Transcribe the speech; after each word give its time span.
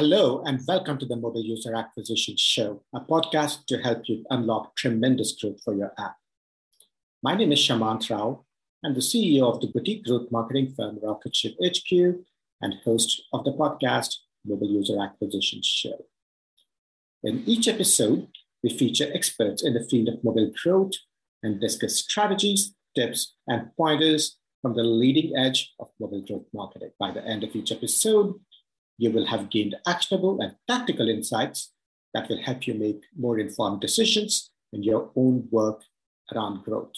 Hello, 0.00 0.42
and 0.46 0.62
welcome 0.66 0.96
to 0.96 1.04
the 1.04 1.14
Mobile 1.14 1.44
User 1.44 1.74
Acquisition 1.74 2.34
Show, 2.38 2.82
a 2.94 3.00
podcast 3.00 3.66
to 3.66 3.76
help 3.82 4.08
you 4.08 4.24
unlock 4.30 4.74
tremendous 4.74 5.32
growth 5.32 5.60
for 5.62 5.74
your 5.74 5.92
app. 5.98 6.16
My 7.22 7.34
name 7.34 7.52
is 7.52 7.58
Shamanth 7.58 8.08
Rao. 8.08 8.46
I'm 8.82 8.94
the 8.94 9.00
CEO 9.00 9.42
of 9.42 9.60
the 9.60 9.66
boutique 9.66 10.06
growth 10.06 10.32
marketing 10.32 10.72
firm 10.74 10.98
Rocketship 11.02 11.54
HQ 11.62 11.92
and 12.62 12.76
host 12.82 13.24
of 13.34 13.44
the 13.44 13.52
podcast 13.52 14.14
Mobile 14.46 14.70
User 14.70 14.98
Acquisition 15.02 15.60
Show. 15.62 16.06
In 17.22 17.44
each 17.44 17.68
episode, 17.68 18.26
we 18.62 18.70
feature 18.70 19.10
experts 19.12 19.62
in 19.62 19.74
the 19.74 19.84
field 19.84 20.08
of 20.08 20.24
mobile 20.24 20.50
growth 20.62 20.94
and 21.42 21.60
discuss 21.60 21.96
strategies, 21.96 22.74
tips, 22.96 23.34
and 23.46 23.68
pointers 23.76 24.38
from 24.62 24.74
the 24.74 24.82
leading 24.82 25.36
edge 25.36 25.74
of 25.78 25.90
mobile 26.00 26.22
growth 26.22 26.46
marketing. 26.54 26.92
By 26.98 27.10
the 27.10 27.22
end 27.22 27.44
of 27.44 27.54
each 27.54 27.70
episode, 27.70 28.40
you 29.00 29.10
will 29.10 29.26
have 29.26 29.48
gained 29.48 29.74
actionable 29.86 30.38
and 30.42 30.54
tactical 30.68 31.08
insights 31.08 31.72
that 32.12 32.28
will 32.28 32.42
help 32.42 32.66
you 32.66 32.74
make 32.74 33.00
more 33.16 33.38
informed 33.38 33.80
decisions 33.80 34.50
in 34.74 34.82
your 34.82 35.10
own 35.16 35.48
work 35.50 35.80
around 36.34 36.62
growth. 36.64 36.92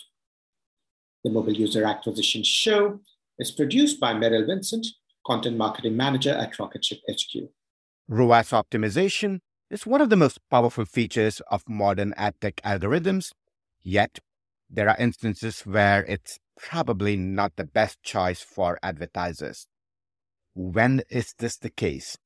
The 1.22 1.30
Mobile 1.30 1.52
User 1.52 1.84
Acquisition 1.84 2.42
Show 2.42 2.98
is 3.38 3.52
produced 3.52 4.00
by 4.00 4.14
Meryl 4.14 4.46
Vincent, 4.46 4.84
Content 5.24 5.56
Marketing 5.56 5.96
Manager 5.96 6.32
at 6.32 6.58
Rocketship 6.58 6.98
HQ. 7.08 7.50
ROAS 8.08 8.50
optimization 8.50 9.38
is 9.70 9.86
one 9.86 10.00
of 10.00 10.10
the 10.10 10.16
most 10.16 10.40
powerful 10.50 10.84
features 10.84 11.40
of 11.52 11.62
modern 11.68 12.14
ad 12.16 12.34
tech 12.40 12.56
algorithms, 12.64 13.30
yet 13.80 14.18
there 14.68 14.88
are 14.88 14.96
instances 14.98 15.60
where 15.60 16.04
it's 16.06 16.40
probably 16.58 17.14
not 17.16 17.52
the 17.54 17.64
best 17.64 18.02
choice 18.02 18.42
for 18.42 18.80
advertisers. 18.82 19.68
When 20.54 21.02
is 21.08 21.34
this 21.38 21.56
the 21.56 21.70
case? 21.70 22.18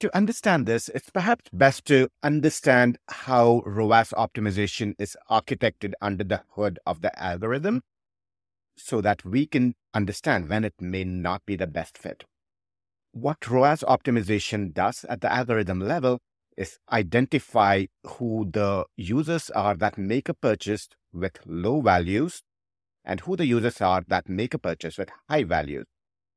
To 0.00 0.14
understand 0.16 0.66
this, 0.66 0.88
it's 0.88 1.10
perhaps 1.10 1.44
best 1.52 1.84
to 1.86 2.08
understand 2.22 2.98
how 3.08 3.62
ROAS 3.66 4.10
optimization 4.10 4.94
is 4.98 5.16
architected 5.30 5.92
under 6.00 6.24
the 6.24 6.42
hood 6.50 6.78
of 6.86 7.02
the 7.02 7.18
algorithm 7.22 7.82
so 8.76 9.00
that 9.00 9.24
we 9.24 9.46
can 9.46 9.74
understand 9.92 10.48
when 10.48 10.64
it 10.64 10.74
may 10.80 11.04
not 11.04 11.44
be 11.44 11.56
the 11.56 11.66
best 11.66 11.98
fit. 11.98 12.24
What 13.12 13.46
ROAS 13.46 13.84
optimization 13.86 14.72
does 14.72 15.04
at 15.08 15.20
the 15.20 15.32
algorithm 15.32 15.80
level 15.80 16.18
is 16.56 16.78
identify 16.90 17.86
who 18.06 18.48
the 18.50 18.84
users 18.96 19.50
are 19.50 19.74
that 19.76 19.98
make 19.98 20.28
a 20.28 20.34
purchase 20.34 20.88
with 21.12 21.38
low 21.46 21.80
values 21.80 22.42
and 23.04 23.20
who 23.20 23.36
the 23.36 23.46
users 23.46 23.80
are 23.80 24.02
that 24.08 24.28
make 24.28 24.54
a 24.54 24.58
purchase 24.58 24.98
with 24.98 25.10
high 25.28 25.44
values. 25.44 25.86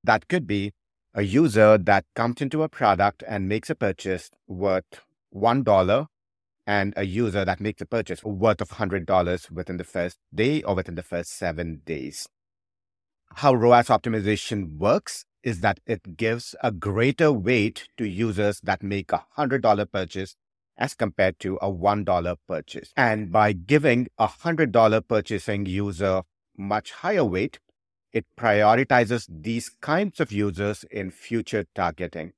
That 0.04 0.28
could 0.28 0.48
be 0.48 0.74
a 1.14 1.22
user 1.22 1.78
that 1.78 2.06
comes 2.16 2.42
into 2.42 2.64
a 2.64 2.70
product 2.70 3.24
and 3.28 3.48
makes 3.48 3.70
a 3.70 3.76
purchase 3.76 4.32
worth 4.48 5.02
$1 5.36 6.08
and 6.66 6.94
a 6.96 7.06
user 7.06 7.46
that 7.46 7.60
makes 7.60 7.82
a 7.82 7.86
purchase 7.86 8.24
worth 8.24 8.62
of 8.62 8.70
$100 8.70 9.52
within 9.52 9.78
the 9.78 9.84
first 9.84 10.18
day 10.34 10.64
or 10.64 10.76
within 10.76 10.96
the 10.96 11.04
first 11.04 11.32
seven 11.38 11.82
days. 11.86 12.28
How 13.36 13.54
ROAS 13.54 13.88
optimization 13.88 14.78
works 14.78 15.26
is 15.44 15.60
that 15.60 15.80
it 15.86 16.16
gives 16.16 16.56
a 16.64 16.72
greater 16.72 17.32
weight 17.32 17.88
to 17.98 18.08
users 18.08 18.60
that 18.62 18.82
make 18.82 19.12
a 19.12 19.26
$100 19.38 19.92
purchase 19.92 20.36
as 20.78 20.96
compared 20.96 21.40
to 21.40 21.58
a 21.58 21.72
$1 21.72 22.36
purchase. 22.48 22.92
And 22.96 23.32
by 23.32 23.54
giving 23.54 24.08
a 24.18 24.28
$100 24.28 25.08
purchasing 25.08 25.66
user 25.66 26.24
much 26.58 26.92
higher 26.92 27.26
weight, 27.26 27.60
it 28.14 28.26
prioritizes 28.38 29.28
these 29.28 29.70
kinds 29.82 30.20
of 30.20 30.32
users 30.32 30.86
in 30.92 31.10
future 31.10 31.66
targeting. 31.74 32.34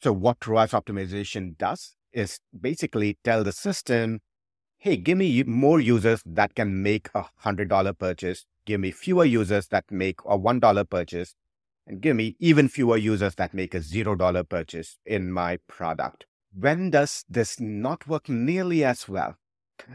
So 0.00 0.12
what 0.12 0.46
ROAS 0.46 0.72
optimization 0.72 1.56
does 1.56 1.96
is 2.12 2.38
basically 2.58 3.18
tell 3.24 3.42
the 3.42 3.52
system, 3.52 4.20
hey, 4.76 4.96
give 4.96 5.18
me 5.18 5.42
more 5.42 5.80
users 5.80 6.22
that 6.24 6.54
can 6.54 6.82
make 6.82 7.08
a 7.14 7.24
$100 7.44 7.98
purchase, 7.98 8.44
give 8.66 8.80
me 8.80 8.90
fewer 8.90 9.24
users 9.24 9.68
that 9.68 9.84
make 9.90 10.20
a 10.20 10.38
$1 10.38 10.90
purchase, 10.90 11.34
and 11.86 12.00
give 12.02 12.14
me 12.14 12.36
even 12.38 12.68
fewer 12.68 12.98
users 12.98 13.34
that 13.36 13.54
make 13.54 13.74
a 13.74 13.80
$0 13.80 14.48
purchase 14.48 14.98
in 15.06 15.32
my 15.32 15.58
product. 15.66 16.26
When 16.54 16.90
does 16.90 17.24
this 17.28 17.58
not 17.58 18.06
work 18.06 18.28
nearly 18.28 18.84
as 18.84 19.08
well? 19.08 19.36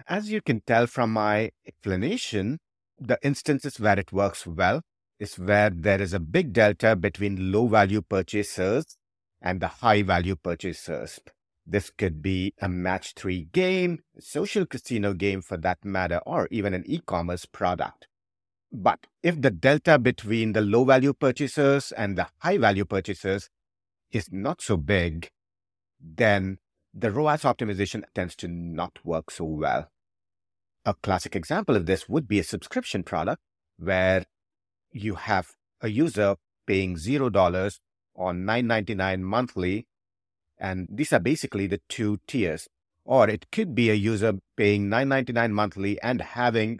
As 0.07 0.31
you 0.31 0.41
can 0.41 0.61
tell 0.61 0.87
from 0.87 1.13
my 1.13 1.51
explanation, 1.67 2.59
the 2.99 3.19
instances 3.21 3.79
where 3.79 3.99
it 3.99 4.11
works 4.11 4.47
well 4.47 4.81
is 5.23 5.39
where 5.39 5.69
there 5.69 6.01
is 6.01 6.13
a 6.13 6.19
big 6.19 6.51
delta 6.51 6.97
between 6.97 7.49
low 7.53 7.65
value 7.65 8.01
purchasers 8.01 8.97
and 9.41 9.61
the 9.61 9.67
high 9.67 10.03
value 10.03 10.35
purchasers. 10.35 11.21
This 11.65 11.89
could 11.89 12.21
be 12.21 12.53
a 12.61 12.67
match 12.67 13.13
three 13.13 13.47
game, 13.53 13.99
social 14.19 14.65
casino 14.65 15.13
game 15.13 15.41
for 15.41 15.55
that 15.57 15.85
matter, 15.85 16.19
or 16.25 16.49
even 16.51 16.73
an 16.73 16.83
e 16.85 16.99
commerce 17.05 17.45
product. 17.45 18.07
But 18.69 19.07
if 19.21 19.41
the 19.41 19.49
delta 19.49 19.97
between 19.97 20.51
the 20.51 20.61
low 20.61 20.83
value 20.83 21.13
purchasers 21.13 21.93
and 21.93 22.17
the 22.17 22.27
high 22.39 22.57
value 22.57 22.83
purchasers 22.83 23.49
is 24.11 24.27
not 24.29 24.61
so 24.61 24.75
big, 24.75 25.29
then 26.01 26.57
the 26.93 27.11
ROAS 27.11 27.43
optimization 27.43 28.03
tends 28.13 28.35
to 28.37 28.49
not 28.49 28.99
work 29.05 29.31
so 29.31 29.45
well. 29.45 29.89
A 30.83 30.95
classic 30.95 31.33
example 31.33 31.77
of 31.77 31.85
this 31.85 32.09
would 32.09 32.27
be 32.27 32.39
a 32.39 32.43
subscription 32.43 33.03
product 33.03 33.41
where 33.77 34.25
you 34.93 35.15
have 35.15 35.51
a 35.81 35.89
user 35.89 36.35
paying 36.65 36.95
$0 36.95 37.79
or 38.13 38.31
$9.99 38.31 39.21
monthly. 39.21 39.87
And 40.57 40.87
these 40.89 41.11
are 41.11 41.19
basically 41.19 41.67
the 41.67 41.81
two 41.89 42.19
tiers. 42.27 42.67
Or 43.05 43.29
it 43.29 43.47
could 43.51 43.75
be 43.75 43.89
a 43.89 43.95
user 43.95 44.33
paying 44.55 44.89
$9.99 44.89 45.51
monthly 45.51 46.01
and 46.01 46.21
having 46.21 46.79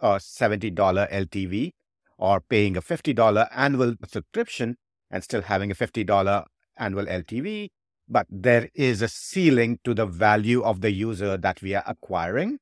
a 0.00 0.14
$70 0.16 0.74
LTV, 0.74 1.72
or 2.16 2.40
paying 2.40 2.76
a 2.76 2.80
$50 2.80 3.48
annual 3.54 3.94
subscription 4.06 4.76
and 5.10 5.22
still 5.24 5.42
having 5.42 5.70
a 5.70 5.74
$50 5.74 6.44
annual 6.78 7.04
LTV. 7.04 7.68
But 8.08 8.26
there 8.30 8.70
is 8.74 9.02
a 9.02 9.08
ceiling 9.08 9.80
to 9.84 9.92
the 9.92 10.06
value 10.06 10.62
of 10.62 10.80
the 10.80 10.90
user 10.90 11.36
that 11.36 11.60
we 11.60 11.74
are 11.74 11.84
acquiring 11.86 12.58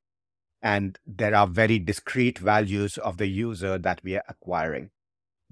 and 0.63 0.99
there 1.07 1.35
are 1.35 1.47
very 1.47 1.79
discrete 1.79 2.39
values 2.39 2.99
of 2.99 3.19
the 3.19 3.27
user 3.27 3.79
that 3.79 4.01
we 4.03 4.17
are 4.17 4.25
acquiring. 4.29 4.91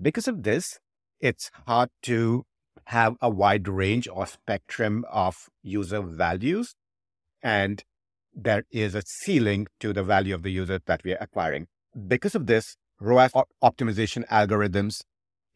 Because 0.00 0.26
of 0.28 0.42
this, 0.42 0.78
it's 1.20 1.50
hard 1.66 1.90
to 2.02 2.44
have 2.86 3.16
a 3.20 3.30
wide 3.30 3.68
range 3.68 4.08
or 4.08 4.26
spectrum 4.26 5.04
of 5.10 5.48
user 5.62 6.02
values, 6.02 6.74
and 7.42 7.84
there 8.34 8.64
is 8.70 8.94
a 8.94 9.02
ceiling 9.06 9.66
to 9.80 9.92
the 9.92 10.02
value 10.02 10.34
of 10.34 10.42
the 10.42 10.50
user 10.50 10.80
that 10.86 11.02
we 11.04 11.12
are 11.12 11.18
acquiring. 11.20 11.66
Because 12.08 12.34
of 12.34 12.46
this, 12.46 12.76
ROAS 13.00 13.32
optimization 13.62 14.26
algorithms 14.28 15.02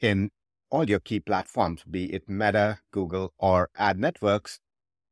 in 0.00 0.30
all 0.70 0.88
your 0.88 1.00
key 1.00 1.18
platforms, 1.20 1.82
be 1.90 2.12
it 2.12 2.28
Meta, 2.28 2.78
Google, 2.92 3.32
or 3.38 3.70
ad 3.76 3.98
networks, 3.98 4.60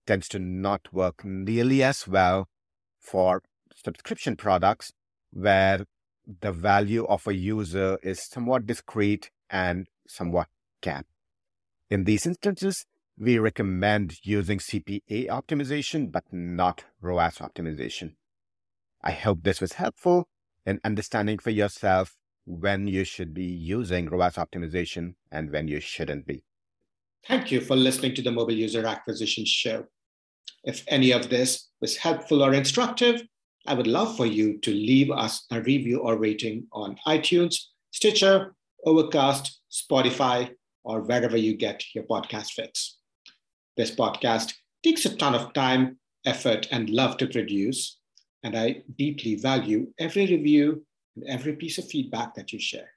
tends 0.07 0.29
to 0.29 0.39
not 0.39 0.93
work 0.93 1.25
nearly 1.25 1.83
as 1.83 2.07
well 2.07 2.49
for 3.01 3.43
subscription 3.77 4.37
products 4.37 4.93
where 5.33 5.85
the 6.41 6.53
value 6.53 7.05
of 7.07 7.27
a 7.27 7.35
user 7.35 7.99
is 8.03 8.23
somewhat 8.23 8.67
discrete 8.67 9.31
and 9.49 9.87
somewhat 10.09 10.49
capped. 10.83 11.09
In 11.91 12.05
these 12.05 12.27
instances, 12.27 12.85
we 13.19 13.39
recommend 13.39 14.19
using 14.23 14.59
CPA 14.59 15.29
optimization, 15.29 16.11
but 16.11 16.25
not 16.33 16.85
ROAS 17.01 17.39
optimization. 17.39 18.15
I 19.03 19.13
hope 19.13 19.43
this 19.43 19.61
was 19.61 19.75
helpful 19.75 20.29
in 20.67 20.81
understanding 20.85 21.39
for 21.39 21.51
yourself 21.51 22.17
when 22.45 22.87
you 22.89 23.05
should 23.05 23.33
be 23.33 23.45
using 23.45 24.09
ROAS 24.09 24.35
optimization 24.35 25.15
and 25.31 25.51
when 25.51 25.69
you 25.69 25.81
shouldn't 25.81 26.27
be. 26.27 26.45
Thank 27.27 27.51
you 27.51 27.61
for 27.61 27.77
listening 27.77 28.15
to 28.17 28.23
the 28.23 28.31
Mobile 28.31 28.55
User 28.55 28.87
Acquisition 28.87 29.45
Show. 29.45 29.87
If 30.65 30.85
any 30.89 31.13
of 31.13 31.29
this 31.29 31.69
was 31.81 31.97
helpful 31.97 32.43
or 32.43 32.53
instructive, 32.53 33.23
I 33.67 33.75
would 33.75 33.87
love 33.87 34.17
for 34.17 34.27
you 34.27 34.59
to 34.59 34.71
leave 34.71 35.11
us 35.11 35.45
a 35.51 35.61
review 35.61 36.01
or 36.01 36.17
rating 36.17 36.67
on 36.73 36.97
iTunes, 37.07 37.57
Stitcher, 37.91 38.55
Overcast, 38.85 39.61
Spotify, 39.71 40.51
or 40.85 41.01
wherever 41.03 41.37
you 41.37 41.57
get 41.57 41.83
your 41.95 42.05
podcast 42.05 42.53
fix. 42.53 42.99
This 43.77 43.91
podcast 43.91 44.55
takes 44.85 45.05
a 45.05 45.17
ton 45.17 45.35
of 45.35 45.53
time, 45.53 45.99
effort, 46.25 46.69
and 46.71 46.89
love 46.91 47.17
to 47.19 47.27
produce, 47.27 47.99
and 48.43 48.57
I 48.57 48.83
deeply 48.97 49.35
value 49.35 49.93
every 49.99 50.27
review 50.27 50.87
and 51.17 51.25
every 51.29 51.57
piece 51.57 51.79
of 51.79 51.89
feedback 51.89 52.35
that 52.35 52.53
you 52.53 52.61
share. 52.61 52.96